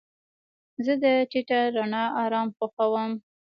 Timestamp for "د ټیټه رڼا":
1.03-2.03